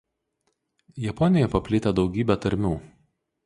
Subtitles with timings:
[1.03, 2.77] Japonijoje paplitę daugybė tarmių.